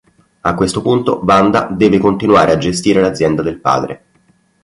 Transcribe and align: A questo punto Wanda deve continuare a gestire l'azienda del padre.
A 0.41 0.55
questo 0.55 0.81
punto 0.81 1.21
Wanda 1.23 1.67
deve 1.71 1.99
continuare 1.99 2.51
a 2.51 2.57
gestire 2.57 3.01
l'azienda 3.01 3.43
del 3.43 3.59
padre. 3.59 4.03